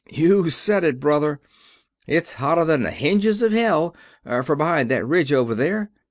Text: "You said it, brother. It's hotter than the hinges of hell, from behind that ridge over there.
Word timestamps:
"You 0.09 0.49
said 0.49 0.83
it, 0.83 0.99
brother. 0.99 1.39
It's 2.07 2.33
hotter 2.33 2.65
than 2.65 2.81
the 2.81 2.89
hinges 2.89 3.43
of 3.43 3.51
hell, 3.51 3.95
from 4.25 4.57
behind 4.57 4.89
that 4.89 5.05
ridge 5.05 5.31
over 5.31 5.53
there. 5.53 5.91